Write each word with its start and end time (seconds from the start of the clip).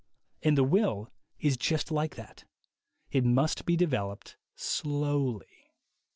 And 0.41 0.57
the 0.57 0.63
will 0.63 1.11
is 1.39 1.57
just 1.57 1.91
like 1.91 2.15
that. 2.15 2.43
It 3.11 3.23
must 3.23 3.65
be 3.67 3.75
developed 3.77 4.35
slowly. 4.55 5.75